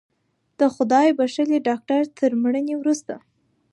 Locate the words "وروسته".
2.77-3.13